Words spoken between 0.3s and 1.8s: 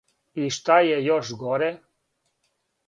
И што је још горе.